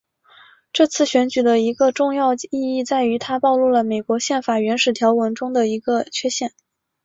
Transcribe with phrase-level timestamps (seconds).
[0.73, 2.37] 这次选举的一个重要意
[2.75, 6.53] 义在于它暴露了美国宪法原始条文中的一个缺陷。